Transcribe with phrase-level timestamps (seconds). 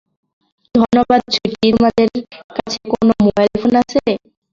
[0.75, 2.07] ধন্যবাদ, সুইটি তোমাদের
[2.55, 3.99] কাছে কোন মোবাইল ফোন আছে?